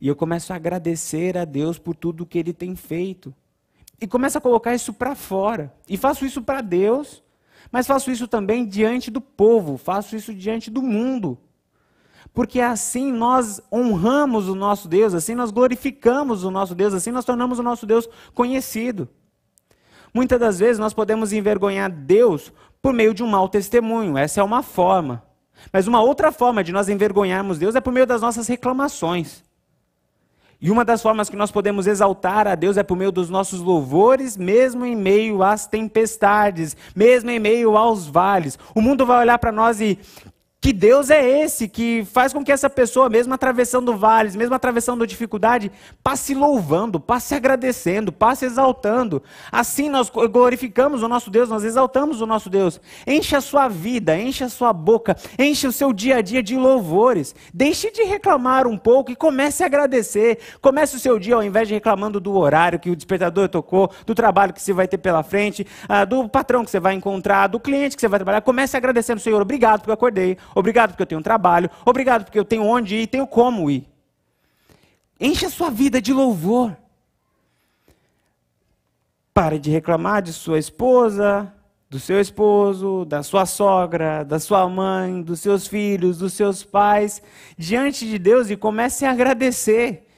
[0.00, 3.34] E eu começo a agradecer a Deus por tudo que Ele tem feito.
[4.00, 5.72] E começo a colocar isso para fora.
[5.88, 7.22] E faço isso para Deus,
[7.72, 11.38] mas faço isso também diante do povo, faço isso diante do mundo.
[12.34, 17.24] Porque assim nós honramos o nosso Deus, assim nós glorificamos o nosso Deus, assim nós
[17.24, 19.08] tornamos o nosso Deus conhecido.
[20.12, 24.44] Muitas das vezes nós podemos envergonhar Deus por meio de um mau testemunho, essa é
[24.44, 25.22] uma forma.
[25.72, 29.42] Mas uma outra forma de nós envergonharmos Deus é por meio das nossas reclamações.
[30.62, 33.58] E uma das formas que nós podemos exaltar a Deus é por meio dos nossos
[33.58, 38.56] louvores, mesmo em meio às tempestades, mesmo em meio aos vales.
[38.72, 39.98] O mundo vai olhar para nós e
[40.62, 45.04] que Deus é esse que faz com que essa pessoa, mesmo atravessando vales, mesmo atravessando
[45.04, 45.72] dificuldade,
[46.04, 49.20] passe louvando, passe agradecendo, passe exaltando.
[49.50, 52.80] Assim nós glorificamos o nosso Deus, nós exaltamos o nosso Deus.
[53.04, 56.56] Enche a sua vida, enche a sua boca, enche o seu dia a dia de
[56.56, 57.34] louvores.
[57.52, 60.38] Deixe de reclamar um pouco e comece a agradecer.
[60.60, 64.14] Comece o seu dia ao invés de reclamando do horário que o despertador tocou, do
[64.14, 67.58] trabalho que você vai ter pela frente, ah, do patrão que você vai encontrar, do
[67.58, 68.42] cliente que você vai trabalhar.
[68.42, 70.38] Comece agradecendo, Senhor, obrigado porque eu acordei.
[70.54, 71.70] Obrigado porque eu tenho um trabalho.
[71.84, 73.88] Obrigado porque eu tenho onde ir, tenho como ir.
[75.20, 76.76] Enche a sua vida de louvor.
[79.32, 81.52] Pare de reclamar de sua esposa,
[81.88, 87.22] do seu esposo, da sua sogra, da sua mãe, dos seus filhos, dos seus pais,
[87.56, 90.08] diante de Deus e comece a agradecer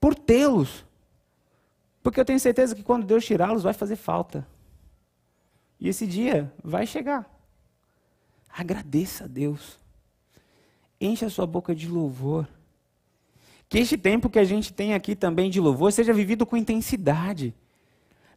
[0.00, 0.84] por tê-los.
[2.02, 4.46] Porque eu tenho certeza que quando Deus tirá-los vai fazer falta.
[5.78, 7.31] E esse dia vai chegar.
[8.54, 9.78] Agradeça a Deus.
[11.00, 12.46] Enche a sua boca de louvor.
[13.68, 17.54] Que este tempo que a gente tem aqui também de louvor seja vivido com intensidade.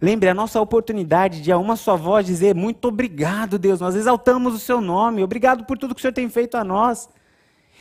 [0.01, 3.82] Lembre a nossa oportunidade de a uma só voz dizer muito obrigado, Deus.
[3.82, 5.21] Nós exaltamos o seu nome.
[5.21, 7.10] Obrigado por tudo que o Senhor tem feito a nós.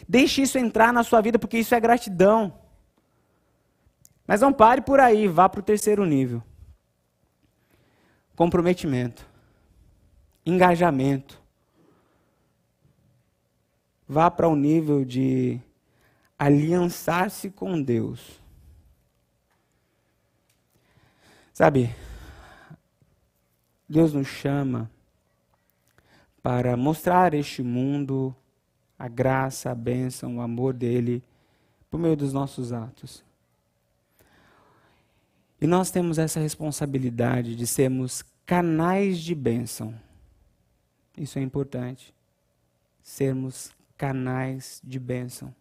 [0.08, 2.52] Deixe isso entrar na sua vida, porque isso é gratidão.
[4.26, 6.42] Mas não pare por aí, vá para o terceiro nível:
[8.34, 9.24] comprometimento,
[10.44, 11.43] engajamento
[14.08, 15.60] vá para o nível de
[16.38, 18.40] aliançar-se com Deus.
[21.52, 21.94] Sabe,
[23.88, 24.90] Deus nos chama
[26.42, 28.34] para mostrar este mundo
[28.98, 31.22] a graça, a bênção, o amor dele
[31.90, 33.24] por meio dos nossos atos.
[35.60, 39.94] E nós temos essa responsabilidade de sermos canais de bênção.
[41.16, 42.12] Isso é importante.
[43.02, 45.54] Sermos canais de bênção.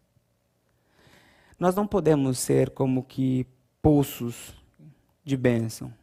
[1.59, 3.45] Nós não podemos ser como que
[3.81, 4.53] poços
[5.23, 5.93] de bênção,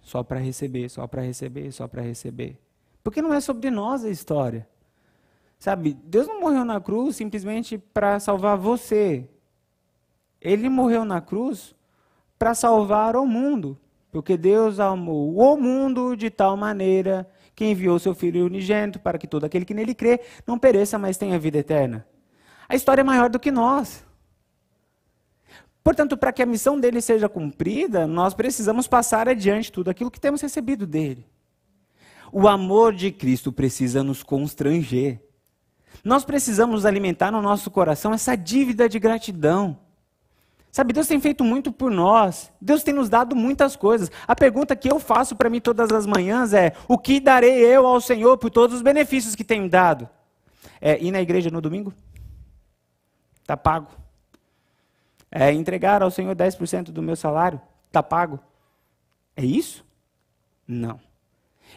[0.00, 2.58] só para receber, só para receber, só para receber.
[3.02, 4.66] Porque não é sobre nós a história.
[5.58, 9.28] Sabe, Deus não morreu na cruz simplesmente para salvar você.
[10.40, 11.74] Ele morreu na cruz
[12.38, 13.78] para salvar o mundo.
[14.10, 19.26] Porque Deus amou o mundo de tal maneira que enviou seu Filho unigênito para que
[19.26, 22.06] todo aquele que nele crê não pereça, mas tenha vida eterna.
[22.68, 24.04] A história é maior do que nós.
[25.82, 30.18] Portanto, para que a missão dele seja cumprida, nós precisamos passar adiante tudo aquilo que
[30.18, 31.26] temos recebido dele.
[32.32, 35.20] O amor de Cristo precisa nos constranger.
[36.02, 39.78] Nós precisamos alimentar no nosso coração essa dívida de gratidão.
[40.74, 42.50] Sabe, Deus tem feito muito por nós.
[42.60, 44.10] Deus tem nos dado muitas coisas.
[44.26, 47.86] A pergunta que eu faço para mim todas as manhãs é: o que darei eu
[47.86, 50.08] ao Senhor por todos os benefícios que tem me dado?
[50.80, 51.94] É ir na igreja no domingo?
[53.40, 53.86] Está pago.
[55.30, 57.60] É entregar ao Senhor 10% do meu salário?
[57.86, 58.40] Está pago.
[59.36, 59.86] É isso?
[60.66, 60.98] Não.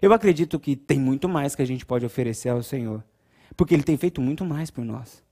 [0.01, 3.03] Eu acredito que tem muito mais que a gente pode oferecer ao Senhor.
[3.55, 5.23] Porque Ele tem feito muito mais por nós.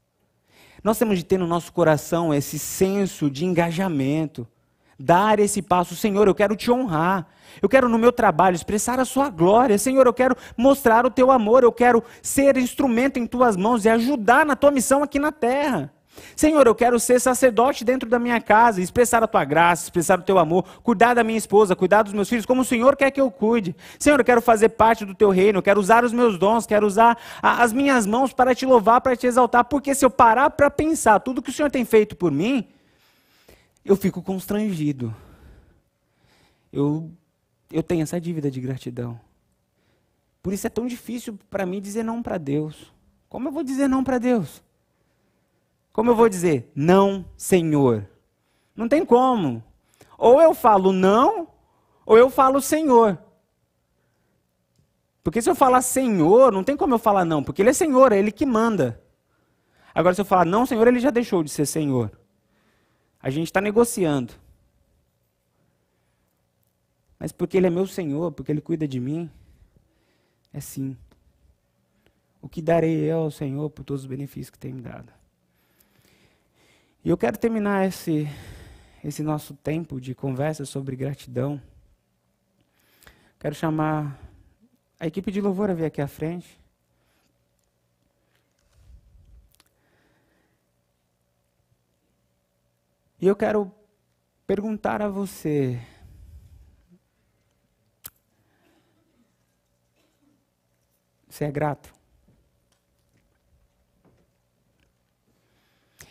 [0.86, 4.48] Nós temos de ter no nosso coração esse senso de engajamento,
[5.00, 5.96] dar esse passo.
[5.96, 7.26] Senhor, eu quero te honrar.
[7.60, 9.80] Eu quero no meu trabalho expressar a sua glória.
[9.80, 11.64] Senhor, eu quero mostrar o teu amor.
[11.64, 15.92] Eu quero ser instrumento em tuas mãos e ajudar na tua missão aqui na terra.
[16.36, 20.24] Senhor, eu quero ser sacerdote dentro da minha casa, expressar a tua graça, expressar o
[20.24, 23.22] teu amor, cuidar da minha esposa, cuidar dos meus filhos, como o Senhor quer que
[23.22, 23.76] eu cuide.
[23.98, 26.86] Senhor, eu quero fazer parte do teu reino, eu quero usar os meus dons, quero
[26.86, 30.50] usar a, as minhas mãos para te louvar, para te exaltar, porque se eu parar
[30.50, 32.68] para pensar tudo que o Senhor tem feito por mim,
[33.84, 35.16] eu fico constrangido.
[36.72, 37.10] Eu,
[37.72, 39.20] eu tenho essa dívida de gratidão.
[40.42, 42.94] Por isso é tão difícil para mim dizer não para Deus.
[43.30, 44.62] Como eu vou dizer não para Deus?
[45.96, 48.06] Como eu vou dizer não, Senhor?
[48.76, 49.64] Não tem como.
[50.18, 51.48] Ou eu falo não,
[52.06, 53.18] ou eu falo Senhor.
[55.24, 58.12] Porque se eu falar Senhor, não tem como eu falar não, porque Ele é Senhor,
[58.12, 59.02] é Ele que manda.
[59.94, 62.12] Agora, se eu falar não, Senhor, Ele já deixou de ser Senhor.
[63.22, 64.34] A gente está negociando.
[67.18, 69.32] Mas porque Ele é meu Senhor, porque Ele cuida de mim,
[70.52, 70.98] é sim.
[72.42, 75.14] O que darei eu ao Senhor por todos os benefícios que tem me dado?
[77.06, 78.28] E eu quero terminar esse,
[79.04, 81.62] esse nosso tempo de conversa sobre gratidão.
[83.40, 84.20] Quero chamar
[85.00, 86.60] a equipe de louvor a vir aqui à frente.
[93.22, 93.72] E eu quero
[94.48, 95.80] perguntar a você,
[101.30, 101.95] Você é grato?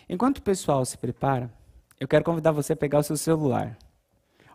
[0.08, 1.50] Enquanto o pessoal se prepara,
[1.98, 3.76] eu quero convidar você a pegar o seu celular.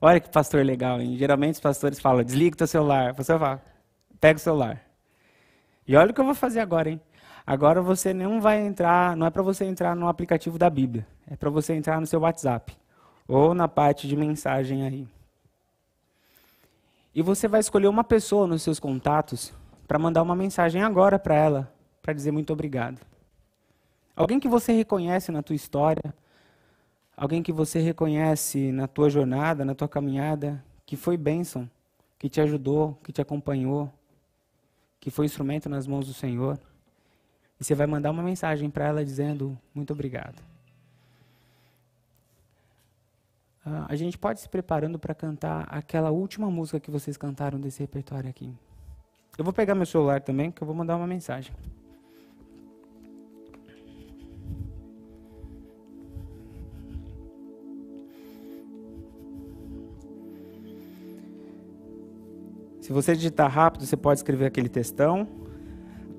[0.02, 1.18] Olha que pastor legal, hein?
[1.18, 3.14] Geralmente os pastores falam, desliga o teu celular.
[3.14, 3.62] Você fala,
[4.20, 4.82] pega o celular.
[5.88, 7.02] E olha o que eu vou fazer agora, hein?
[7.46, 11.36] Agora você não vai entrar, não é para você entrar no aplicativo da Bíblia, é
[11.36, 12.78] para você entrar no seu WhatsApp
[13.28, 15.08] ou na parte de mensagem aí.
[17.14, 19.52] E você vai escolher uma pessoa nos seus contatos
[19.88, 21.74] para mandar uma mensagem agora para ela,
[22.04, 23.00] para dizer muito obrigado.
[24.20, 26.14] Alguém que você reconhece na tua história,
[27.16, 31.70] alguém que você reconhece na tua jornada, na tua caminhada, que foi bênção,
[32.18, 33.90] que te ajudou, que te acompanhou,
[35.00, 36.60] que foi instrumento nas mãos do Senhor.
[37.58, 40.38] E você vai mandar uma mensagem para ela dizendo muito obrigado.
[43.66, 47.80] Uh, a gente pode se preparando para cantar aquela última música que vocês cantaram desse
[47.80, 48.54] repertório aqui.
[49.38, 51.56] Eu vou pegar meu celular também, que eu vou mandar uma mensagem.
[62.90, 65.28] Se você digitar rápido, você pode escrever aquele textão.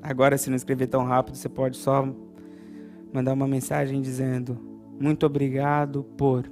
[0.01, 2.09] Agora, se não escrever tão rápido, você pode só
[3.13, 4.57] mandar uma mensagem dizendo:
[5.01, 6.49] Muito obrigado por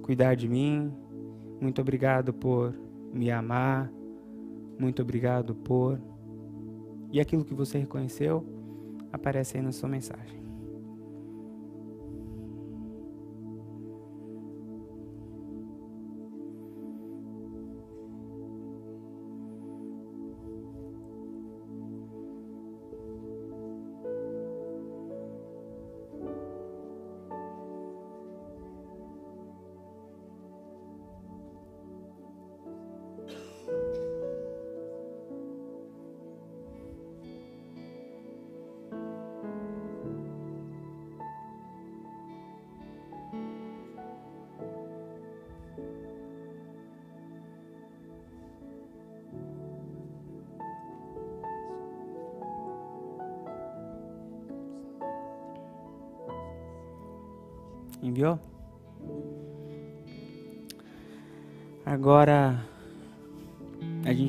[0.00, 0.90] cuidar de mim.
[1.60, 2.74] Muito obrigado por
[3.12, 3.92] me amar.
[4.78, 6.00] Muito obrigado por.
[7.12, 8.42] E aquilo que você reconheceu
[9.12, 10.45] aparece aí na sua mensagem.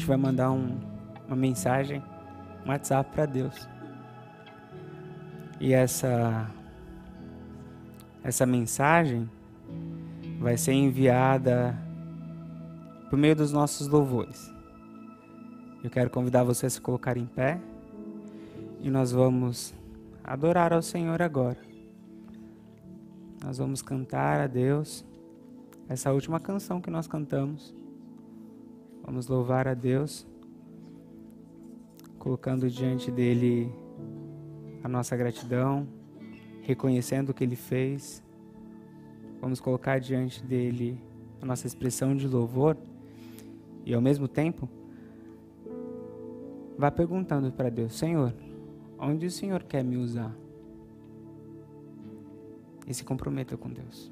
[0.08, 0.80] Gente vai mandar um,
[1.28, 2.02] uma mensagem,
[2.66, 3.68] um WhatsApp para Deus.
[5.60, 6.50] E essa
[8.24, 9.30] essa mensagem
[10.40, 11.78] vai ser enviada
[13.10, 14.50] por meio dos nossos louvores.
[15.84, 17.60] Eu quero convidar você a se colocar em pé
[18.80, 19.74] e nós vamos
[20.24, 21.60] adorar ao Senhor agora.
[23.44, 25.06] Nós vamos cantar a Deus
[25.90, 27.77] essa última canção que nós cantamos.
[29.08, 30.28] Vamos louvar a Deus,
[32.20, 33.74] colocando diante dele
[34.84, 35.88] a nossa gratidão,
[36.62, 38.22] reconhecendo o que ele fez.
[39.42, 41.02] Vamos colocar diante dele
[41.42, 42.78] a nossa expressão de louvor
[43.84, 44.70] e ao mesmo tempo
[46.78, 48.32] vá perguntando para Deus: Senhor,
[49.00, 50.36] onde o Senhor quer me usar?
[52.88, 54.12] e se comprometa com Deus.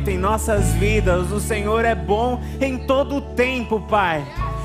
[0.00, 1.30] Feito em nossas vidas.
[1.30, 4.24] O Senhor é bom em todo o tempo, Pai.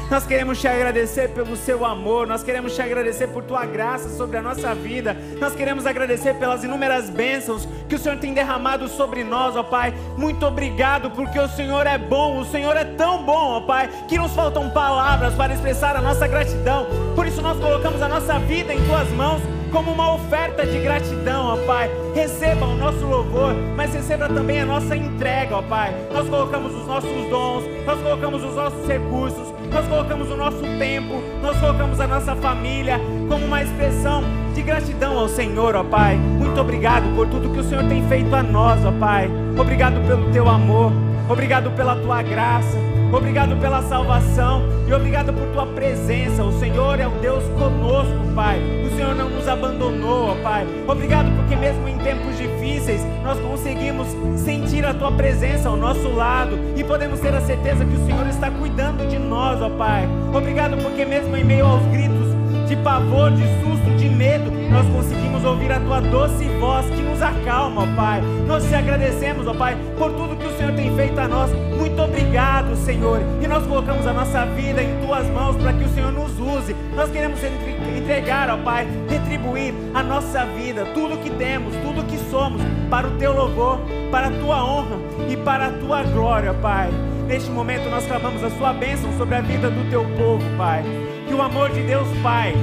[0.09, 4.37] Nós queremos te agradecer pelo seu amor, nós queremos te agradecer por tua graça sobre
[4.37, 9.23] a nossa vida, nós queremos agradecer pelas inúmeras bênçãos que o Senhor tem derramado sobre
[9.23, 9.93] nós, ó Pai.
[10.15, 14.17] Muito obrigado, porque o Senhor é bom, o Senhor é tão bom, ó Pai, que
[14.17, 16.85] nos faltam palavras para expressar a nossa gratidão.
[17.15, 19.41] Por isso nós colocamos a nossa vida em tuas mãos
[19.75, 21.91] como uma oferta de gratidão, ó Pai.
[22.15, 25.93] Receba o nosso louvor, mas receba também a nossa entrega, ó Pai.
[26.13, 31.21] Nós colocamos os nossos dons, nós colocamos os nossos recursos, nós colocamos o nosso tempo,
[31.41, 34.23] nós colocamos a nossa família como uma expressão
[34.53, 36.15] de gratidão ao Senhor, ó Pai.
[36.15, 39.29] Muito obrigado por tudo que o Senhor tem feito a nós, ó Pai.
[39.59, 40.93] Obrigado pelo teu amor,
[41.29, 42.94] obrigado pela tua graça.
[43.15, 46.43] Obrigado pela salvação e obrigado por tua presença.
[46.43, 48.59] O Senhor é o Deus conosco, Pai.
[48.85, 50.67] O Senhor não nos abandonou, ó Pai.
[50.85, 54.07] Obrigado porque mesmo em tempos difíceis nós conseguimos
[54.37, 58.27] sentir a tua presença ao nosso lado e podemos ter a certeza que o Senhor
[58.27, 60.05] está cuidando de nós, ó Pai.
[60.33, 62.24] Obrigado porque mesmo em meio aos gritos
[62.65, 67.21] de pavor, de susto, de medo, nós conseguimos ouvir a tua doce voz que nos
[67.21, 68.21] acalma, ó Pai.
[68.47, 71.51] Nós te agradecemos, ó Pai, por tudo que o Senhor tem feito a nós.
[71.77, 73.19] Muito obrigado, Senhor.
[73.41, 76.75] E nós colocamos a nossa vida em tuas mãos para que o Senhor nos use.
[76.95, 82.61] Nós queremos entregar, ó Pai, retribuir a nossa vida, tudo que temos, tudo que somos,
[82.89, 83.79] para o teu louvor,
[84.11, 84.97] para a tua honra
[85.29, 86.89] e para a tua glória, Pai.
[87.27, 90.83] Neste momento nós clamamos a sua bênção sobre a vida do teu povo, Pai
[91.27, 92.53] que o amor de Deus Pai,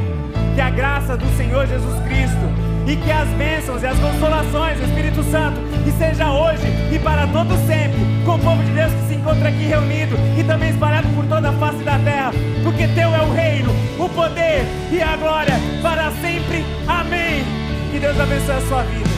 [0.54, 4.84] que a graça do Senhor Jesus Cristo e que as bênçãos e as consolações do
[4.84, 9.08] Espírito Santo que seja hoje e para todo sempre com o povo de Deus que
[9.08, 12.32] se encontra aqui reunido e também espalhado por toda a face da terra,
[12.62, 16.64] porque teu é o reino, o poder e a glória para sempre.
[16.86, 17.44] Amém.
[17.90, 19.10] Que Deus abençoe a sua vida.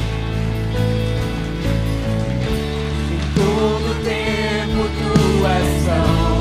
[3.13, 6.34] Em todo tempo tu és só.